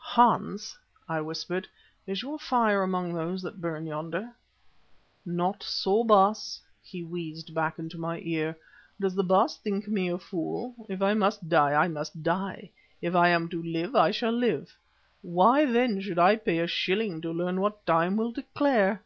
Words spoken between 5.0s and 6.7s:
"Not so, Baas,"